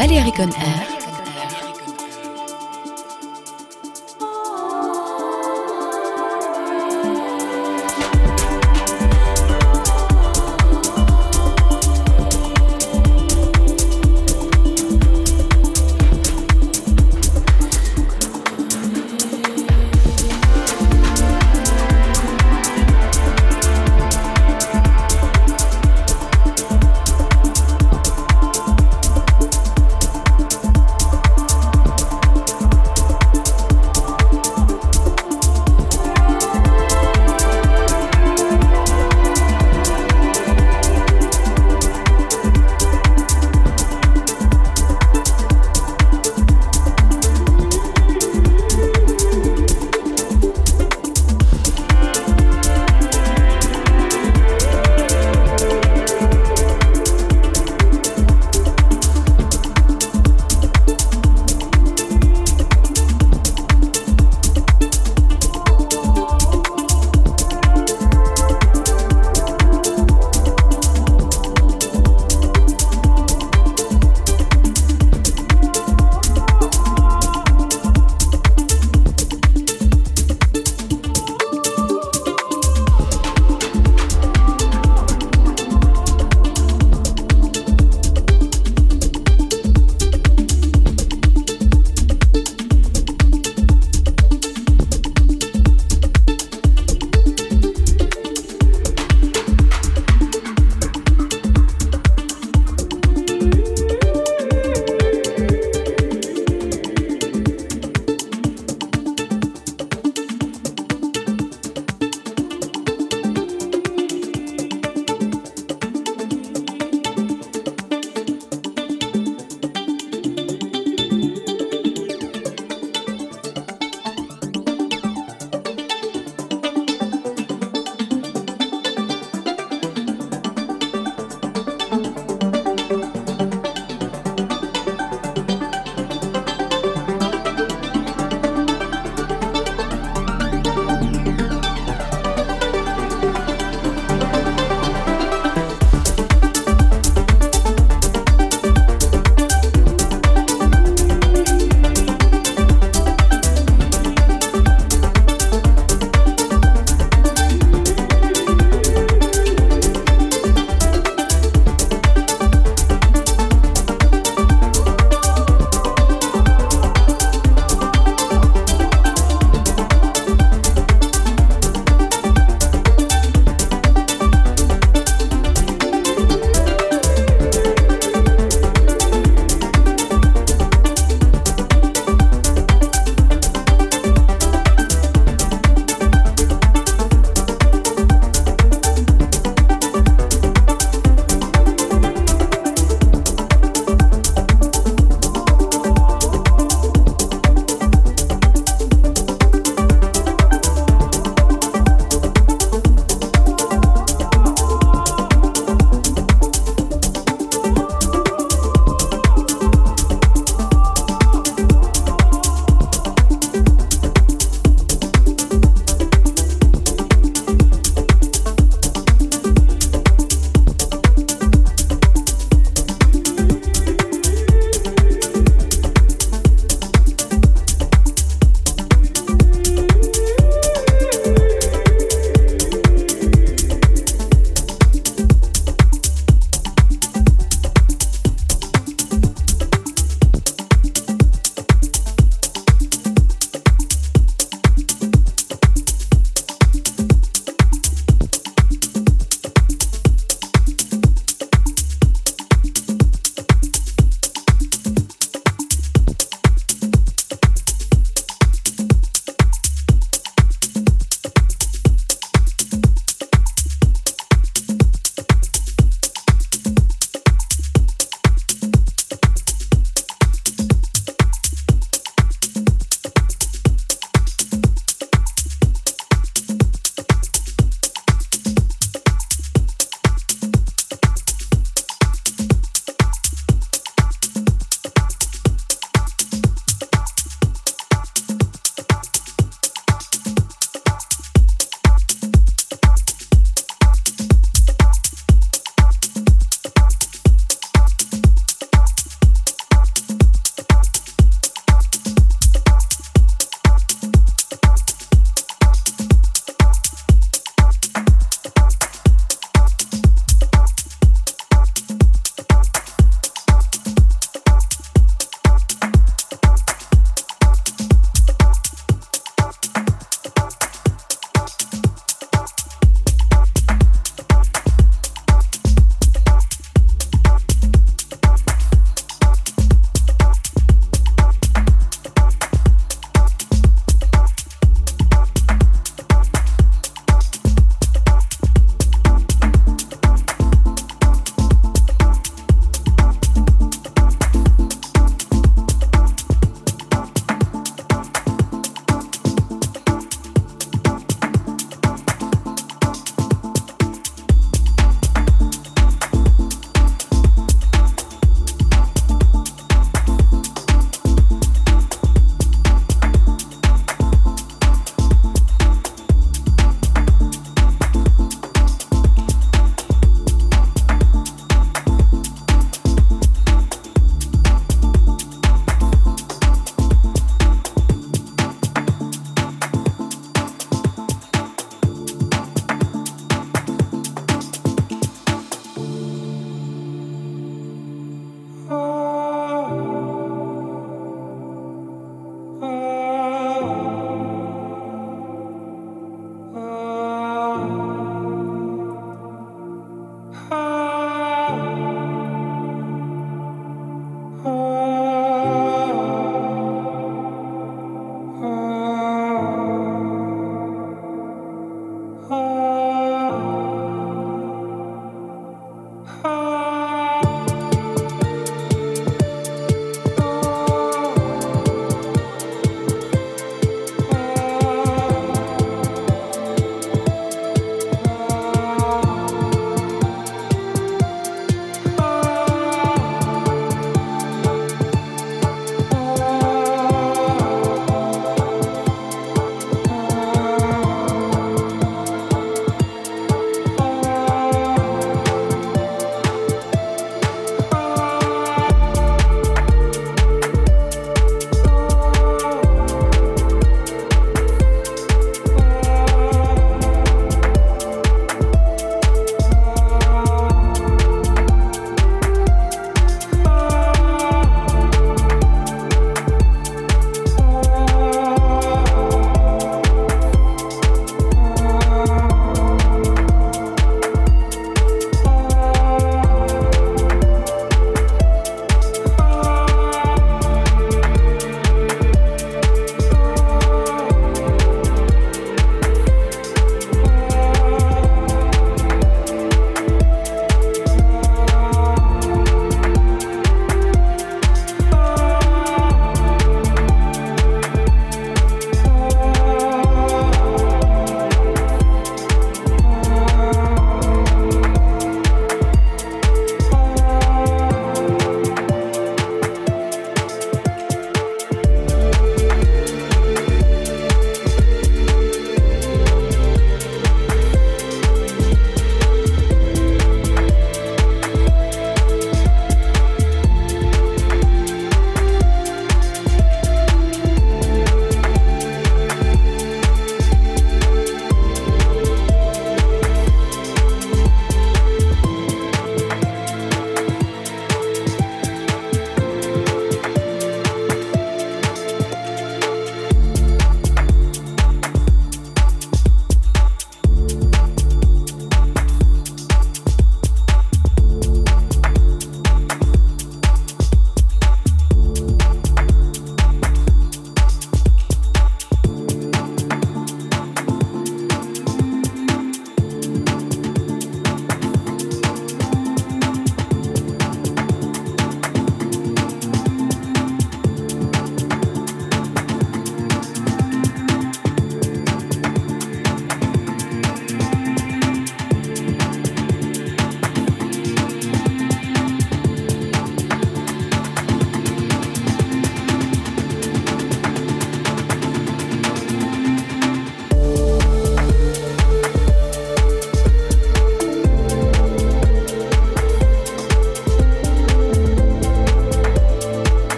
Valérie 0.00 0.32
Conner 0.32 0.99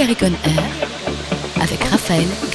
On 0.00 0.04
Air 0.04 0.62
avec 1.60 1.82
Raphaël. 1.82 2.47